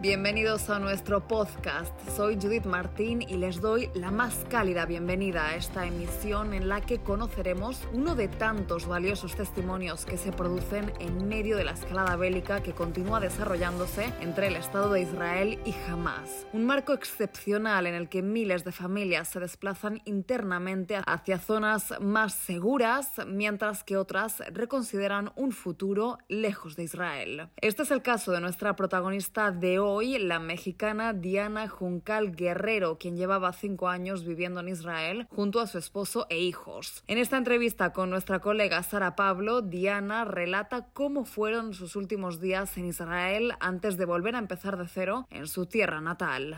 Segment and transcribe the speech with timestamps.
[0.00, 1.92] Bienvenidos a nuestro podcast.
[2.10, 6.80] Soy Judith Martín y les doy la más cálida bienvenida a esta emisión en la
[6.82, 12.14] que conoceremos uno de tantos valiosos testimonios que se producen en medio de la escalada
[12.14, 16.46] bélica que continúa desarrollándose entre el Estado de Israel y Hamas.
[16.52, 22.34] Un marco excepcional en el que miles de familias se desplazan internamente hacia zonas más
[22.34, 27.48] seguras, mientras que otras reconsideran un futuro lejos de Israel.
[27.60, 32.98] Este es el caso de nuestra protagonista de hoy hoy la mexicana Diana Juncal Guerrero,
[32.98, 37.02] quien llevaba cinco años viviendo en Israel junto a su esposo e hijos.
[37.06, 42.76] En esta entrevista con nuestra colega Sara Pablo, Diana relata cómo fueron sus últimos días
[42.76, 46.56] en Israel antes de volver a empezar de cero en su tierra natal.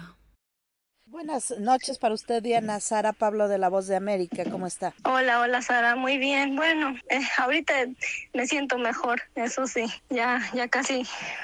[1.10, 2.78] Buenas noches para usted, Diana.
[2.78, 4.94] Sara Pablo de La Voz de América, ¿cómo está?
[5.02, 5.96] Hola, hola, Sara.
[5.96, 6.54] Muy bien.
[6.54, 7.74] Bueno, eh, ahorita
[8.32, 9.86] me siento mejor, eso sí.
[10.08, 11.02] Ya, ya casi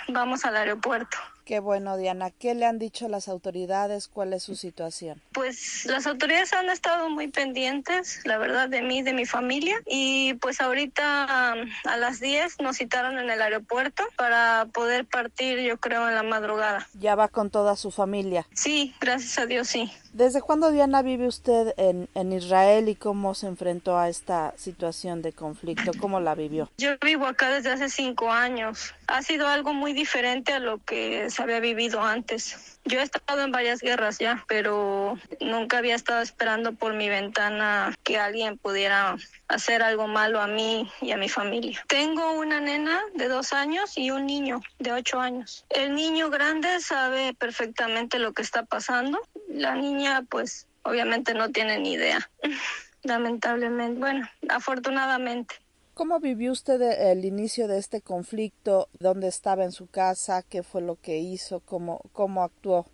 [0.09, 1.17] vamos al aeropuerto.
[1.47, 2.33] Qué bueno, Diana.
[2.33, 4.09] ¿Qué le han dicho las autoridades?
[4.09, 5.23] ¿Cuál es su situación?
[5.31, 9.81] Pues las autoridades han estado muy pendientes, la verdad, de mí, de mi familia.
[9.87, 15.79] Y pues ahorita a las 10 nos citaron en el aeropuerto para poder partir, yo
[15.79, 16.89] creo, en la madrugada.
[16.95, 18.45] ¿Ya va con toda su familia?
[18.53, 19.89] Sí, gracias a Dios, sí.
[20.13, 25.23] ¿Desde cuándo, Diana, vive usted en, en Israel y cómo se enfrentó a esta situación
[25.23, 25.93] de conflicto?
[26.01, 26.69] ¿Cómo la vivió?
[26.77, 28.96] Yo vivo acá desde hace cinco años.
[29.09, 32.79] Ha sido algo muy diferente a lo que se había vivido antes.
[32.85, 37.95] Yo he estado en varias guerras ya, pero nunca había estado esperando por mi ventana
[38.03, 39.17] que alguien pudiera
[39.49, 41.85] hacer algo malo a mí y a mi familia.
[41.89, 45.65] Tengo una nena de dos años y un niño de ocho años.
[45.71, 49.21] El niño grande sabe perfectamente lo que está pasando.
[49.49, 52.29] La niña, pues, obviamente no tiene ni idea.
[53.03, 55.57] Lamentablemente, bueno, afortunadamente.
[55.97, 58.91] ¿Cómo vivió usted el inicio de este conflicto?
[59.01, 60.43] ¿Dónde estaba en su casa?
[60.43, 61.61] ¿Qué fue lo que hizo?
[61.61, 62.85] ¿Cómo, cómo actuó?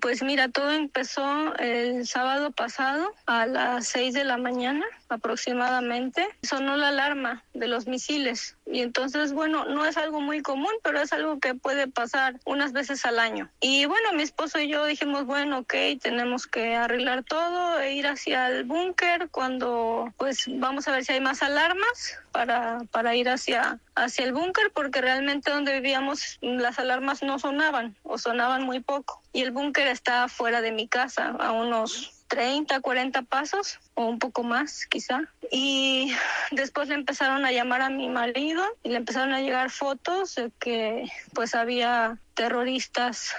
[0.00, 6.26] Pues mira, todo empezó el sábado pasado a las seis de la mañana aproximadamente.
[6.42, 11.00] Sonó la alarma de los misiles y entonces, bueno, no es algo muy común, pero
[11.00, 13.50] es algo que puede pasar unas veces al año.
[13.60, 18.06] Y bueno, mi esposo y yo dijimos, bueno, ok, tenemos que arreglar todo e ir
[18.06, 23.28] hacia el búnker cuando pues vamos a ver si hay más alarmas para, para ir
[23.28, 28.80] hacia, hacia el búnker porque realmente donde vivíamos las alarmas no sonaban o sonaban muy
[28.80, 29.22] poco.
[29.32, 34.18] Y el búnker está fuera de mi casa, a unos 30, 40 pasos o un
[34.18, 35.22] poco más quizá.
[35.50, 36.12] Y
[36.50, 40.52] después le empezaron a llamar a mi marido y le empezaron a llegar fotos de
[40.60, 43.34] que pues había terroristas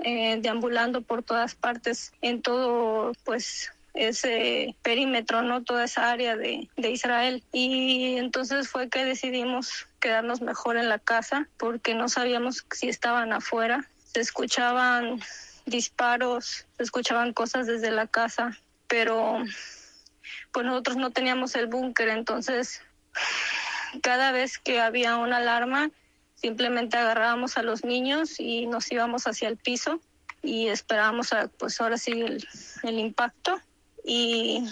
[0.00, 5.62] eh, deambulando por todas partes en todo pues ese perímetro, ¿no?
[5.62, 7.44] Toda esa área de, de Israel.
[7.52, 13.32] Y entonces fue que decidimos quedarnos mejor en la casa porque no sabíamos si estaban
[13.32, 13.86] afuera.
[14.12, 15.20] Se escuchaban
[15.66, 18.58] disparos, se escuchaban cosas desde la casa,
[18.88, 19.42] pero
[20.52, 22.82] pues nosotros no teníamos el búnker, entonces
[24.02, 25.90] cada vez que había una alarma,
[26.34, 30.00] simplemente agarrábamos a los niños y nos íbamos hacia el piso
[30.42, 32.46] y esperábamos a, pues ahora sí el,
[32.82, 33.60] el impacto.
[34.04, 34.64] Y,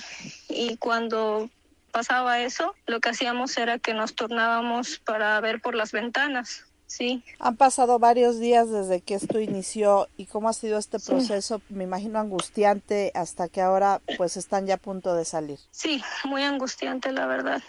[0.48, 1.48] y cuando
[1.92, 7.22] pasaba eso, lo que hacíamos era que nos tornábamos para ver por las ventanas Sí.
[7.38, 11.84] Han pasado varios días desde que esto inició y cómo ha sido este proceso, me
[11.84, 15.60] imagino angustiante hasta que ahora pues están ya a punto de salir.
[15.70, 17.62] Sí, muy angustiante la verdad.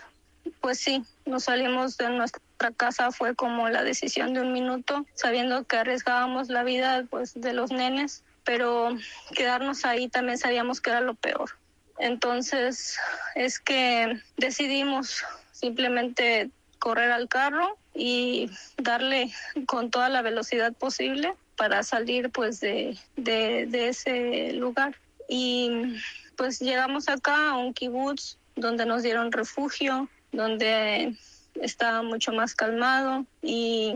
[0.59, 5.65] Pues sí, nos salimos de nuestra casa fue como la decisión de un minuto, sabiendo
[5.65, 8.89] que arriesgábamos la vida pues de los nenes, pero
[9.35, 11.51] quedarnos ahí también sabíamos que era lo peor.
[11.99, 12.97] Entonces
[13.35, 16.49] es que decidimos simplemente
[16.79, 19.31] correr al carro y darle
[19.66, 24.96] con toda la velocidad posible para salir pues de, de, de ese lugar.
[25.28, 25.96] Y
[26.35, 31.15] pues llegamos acá a un kibutz donde nos dieron refugio, donde
[31.62, 33.95] estaba mucho más calmado y,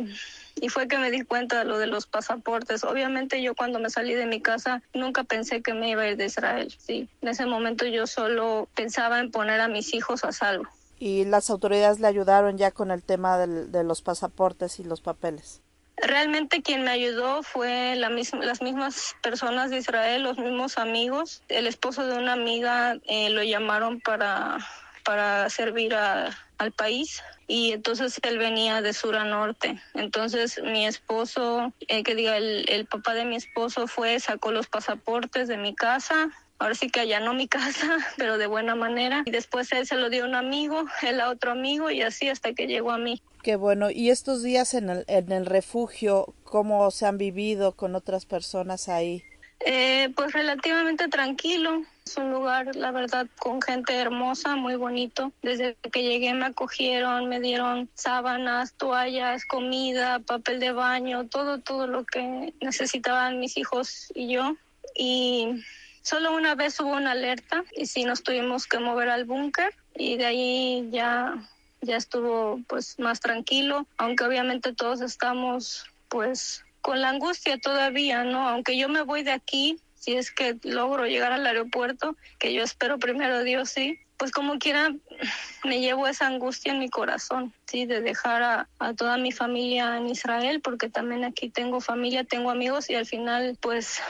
[0.61, 2.83] y, fue que me di cuenta de lo de los pasaportes.
[2.83, 6.17] Obviamente yo cuando me salí de mi casa nunca pensé que me iba a ir
[6.17, 6.73] de Israel.
[6.77, 10.69] Sí, en ese momento yo solo pensaba en poner a mis hijos a salvo
[10.99, 15.01] y las autoridades le ayudaron ya con el tema del, de los pasaportes y los
[15.01, 15.61] papeles.
[15.97, 21.41] Realmente quien me ayudó fue la misma, las mismas personas de Israel, los mismos amigos.
[21.47, 24.57] El esposo de una amiga eh, lo llamaron para,
[25.03, 29.81] para servir al país y entonces él venía de sur a norte.
[29.93, 34.67] Entonces mi esposo, eh, que diga, el, el papá de mi esposo fue, sacó los
[34.67, 36.29] pasaportes de mi casa
[36.59, 39.23] ahora sí que allanó mi casa, pero de buena manera.
[39.25, 42.29] Y después él se lo dio a un amigo, él a otro amigo y así
[42.29, 43.21] hasta que llegó a mí.
[43.43, 43.91] Qué bueno.
[43.91, 48.89] ¿Y estos días en el, en el refugio, cómo se han vivido con otras personas
[48.89, 49.23] ahí?
[49.59, 51.83] Eh, pues relativamente tranquilo.
[52.05, 55.31] Es un lugar, la verdad, con gente hermosa, muy bonito.
[55.41, 61.87] Desde que llegué me acogieron, me dieron sábanas, toallas, comida, papel de baño, todo, todo
[61.87, 64.55] lo que necesitaban mis hijos y yo.
[64.95, 65.63] Y
[66.05, 70.17] solo una vez hubo una alerta y sí nos tuvimos que mover al búnker y
[70.17, 71.33] de ahí ya
[71.81, 78.47] ya estuvo pues más tranquilo, aunque obviamente todos estamos pues con la angustia todavía, ¿no?
[78.47, 82.63] Aunque yo me voy de aquí, si es que logro llegar al aeropuerto, que yo
[82.63, 84.93] espero primero Dios sí, pues como quiera
[85.63, 89.97] me llevo esa angustia en mi corazón, sí, de dejar a, a, toda mi familia
[89.97, 94.01] en Israel, porque también aquí tengo familia, tengo amigos y al final pues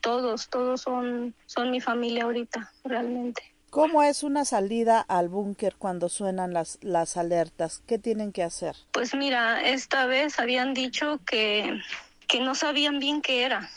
[0.00, 3.42] todos, todos son, son mi familia ahorita, realmente.
[3.70, 7.82] ¿Cómo es una salida al búnker cuando suenan las, las alertas?
[7.86, 8.74] ¿Qué tienen que hacer?
[8.90, 11.80] Pues mira, esta vez habían dicho que,
[12.26, 13.70] que no sabían bien qué era.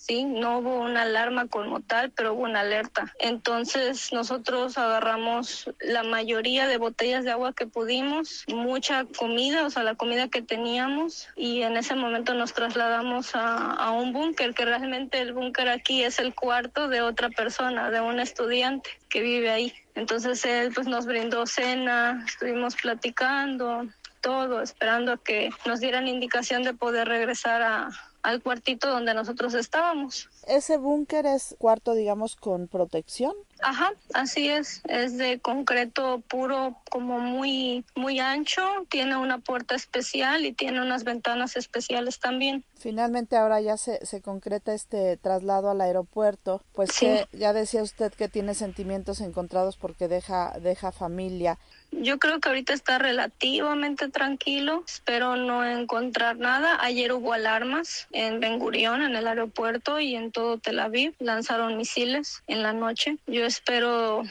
[0.00, 0.24] ¿Sí?
[0.24, 3.12] No hubo una alarma como tal, pero hubo una alerta.
[3.18, 9.82] Entonces nosotros agarramos la mayoría de botellas de agua que pudimos, mucha comida, o sea,
[9.82, 15.20] la comida que teníamos, y en ese momento nos trasladamos a, un búnker, que realmente
[15.20, 19.74] el búnker aquí es el cuarto de otra persona, de un estudiante que vive ahí.
[19.94, 23.86] Entonces él pues nos brindó cena, estuvimos platicando,
[24.22, 27.90] todo, esperando a que nos dieran indicación de poder regresar a,
[28.22, 30.28] al cuartito donde nosotros estábamos.
[30.46, 33.34] ¿Ese búnker es cuarto, digamos, con protección?
[33.62, 34.80] Ajá, así es.
[34.88, 38.62] Es de concreto puro, como muy, muy ancho.
[38.88, 42.64] Tiene una puerta especial y tiene unas ventanas especiales también.
[42.78, 46.62] Finalmente ahora ya se, se concreta este traslado al aeropuerto.
[46.72, 47.06] Pues Sí.
[47.06, 51.58] que ya decía usted que tiene sentimientos encontrados porque deja, deja familia.
[52.02, 54.82] Yo creo que ahorita está relativamente tranquilo.
[54.86, 56.78] Espero no encontrar nada.
[56.80, 61.14] Ayer hubo alarmas en Ben Gurión, en el aeropuerto y en todo Tel Aviv.
[61.18, 63.18] Lanzaron misiles en la noche.
[63.26, 64.22] Yo espero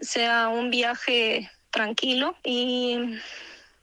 [0.00, 3.18] sea un viaje tranquilo y,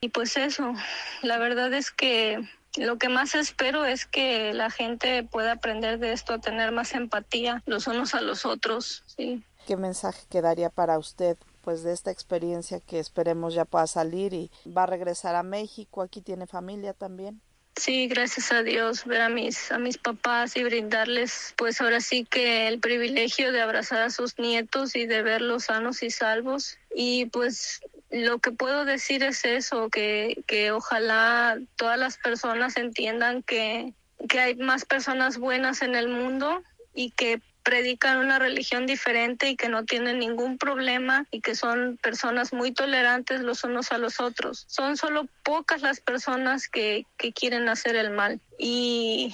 [0.02, 0.74] y pues eso.
[1.22, 2.44] La verdad es que
[2.78, 6.94] lo que más espero es que la gente pueda aprender de esto a tener más
[6.96, 9.04] empatía los unos a los otros.
[9.06, 9.44] Sí.
[9.68, 11.38] ¿Qué mensaje quedaría para usted?
[11.66, 16.04] Pues de esta experiencia que esperemos ya pueda salir y va a regresar a México,
[16.04, 17.42] aquí tiene familia también.
[17.76, 22.24] Sí, gracias a Dios, ver a mis, a mis papás y brindarles, pues ahora sí
[22.24, 26.78] que el privilegio de abrazar a sus nietos y de verlos sanos y salvos.
[26.96, 33.42] Y pues lo que puedo decir es eso, que, que ojalá todas las personas entiendan
[33.42, 33.94] que,
[34.30, 36.62] que hay más personas buenas en el mundo
[36.94, 41.98] y que predican una religión diferente y que no tienen ningún problema y que son
[41.98, 44.66] personas muy tolerantes los unos a los otros.
[44.68, 48.40] Son solo pocas las personas que, que quieren hacer el mal.
[48.60, 49.34] Y,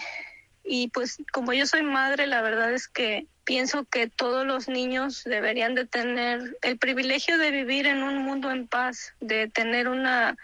[0.64, 5.26] y pues como yo soy madre, la verdad es que pienso que todos los niños
[5.26, 10.38] deberían de tener el privilegio de vivir en un mundo en paz, de tener una,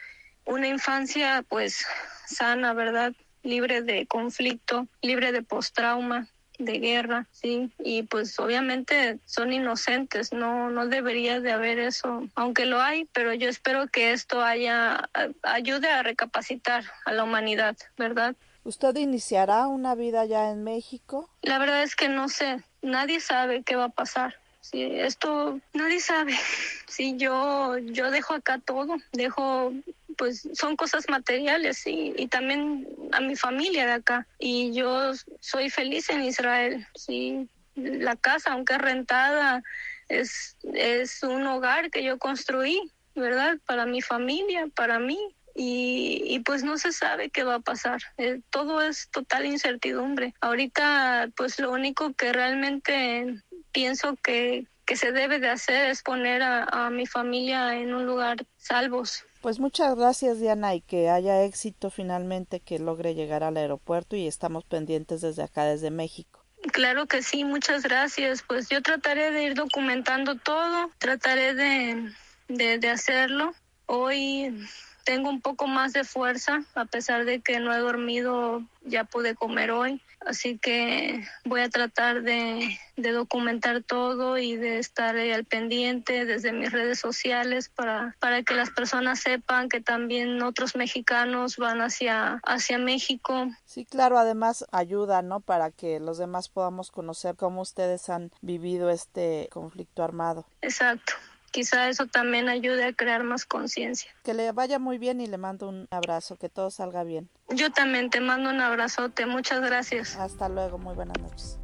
[0.44, 1.86] una infancia pues
[2.26, 3.14] sana, ¿verdad?
[3.44, 10.70] Libre de conflicto, libre de postrauma de guerra, sí, y pues obviamente son inocentes, no,
[10.70, 15.10] no debería de haber eso, aunque lo hay, pero yo espero que esto haya,
[15.44, 18.36] ayude a recapacitar a la humanidad, ¿verdad?
[18.64, 21.30] ¿Usted iniciará una vida ya en México?
[21.42, 24.36] La verdad es que no sé, nadie sabe qué va a pasar.
[24.60, 26.34] Sí, esto nadie sabe.
[26.90, 29.72] Sí, yo yo dejo acá todo, dejo
[30.18, 36.10] pues son cosas materiales y, también a mi familia de acá y yo soy feliz
[36.10, 36.88] en Israel.
[36.96, 39.64] Sí, la casa aunque rentada
[40.10, 43.58] es es un hogar que yo construí, ¿verdad?
[43.66, 45.20] Para mi familia, para mí
[45.56, 48.00] y, y, pues no se sabe qué va a pasar.
[48.18, 50.36] Eh, todo es total incertidumbre.
[50.40, 56.44] Ahorita pues lo único que realmente pienso que, que se debe de hacer es poner
[56.44, 59.26] a, a, mi familia en un lugar salvos.
[59.48, 64.28] Pues muchas gracias Diana y que haya éxito finalmente que logre llegar al aeropuerto y
[64.28, 66.44] estamos pendientes desde acá, desde México.
[66.74, 68.44] Claro que sí, muchas gracias.
[68.46, 72.12] Pues yo trataré de ir documentando todo, trataré de,
[72.50, 73.54] de, de hacerlo.
[73.86, 74.68] Hoy
[75.06, 79.34] tengo un poco más de fuerza, a pesar de que no he dormido, ya pude
[79.34, 80.02] comer hoy.
[80.26, 86.72] Así que voy a tratar de, documentar todo y de estar al pendiente desde mis
[86.72, 92.78] redes sociales para, para que las personas sepan que también otros mexicanos van hacia, hacia
[92.78, 93.48] México.
[93.66, 95.40] Sí, claro, además ayuda, ¿no?
[95.40, 100.46] Para que los demás podamos conocer cómo ustedes han vivido este conflicto armado.
[100.62, 101.14] Exacto
[101.52, 104.12] quizá eso también ayude a crear más conciencia.
[104.24, 107.30] Que le vaya muy bien y le mando un abrazo, que todo salga bien.
[107.50, 110.16] Yo también te mando un abrazote, muchas gracias.
[110.16, 111.60] Hasta luego, muy buenas noches.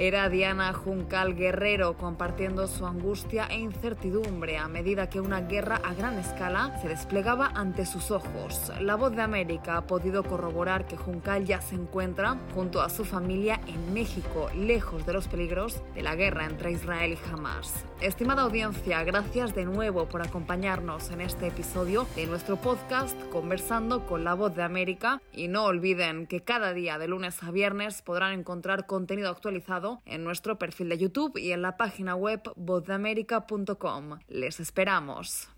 [0.00, 5.92] Era Diana Juncal Guerrero compartiendo su angustia e incertidumbre a medida que una guerra a
[5.92, 8.70] gran escala se desplegaba ante sus ojos.
[8.80, 13.04] La voz de América ha podido corroborar que Juncal ya se encuentra junto a su
[13.04, 17.84] familia en México, lejos de los peligros de la guerra entre Israel y Hamas.
[18.00, 24.22] Estimada audiencia, gracias de nuevo por acompañarnos en este episodio de nuestro podcast Conversando con
[24.22, 28.38] la voz de América y no olviden que cada día de lunes a viernes podrán
[28.38, 34.18] encontrar contenido actualizado en nuestro perfil de YouTube y en la página web vozdeamerica.com.
[34.28, 35.48] Les esperamos.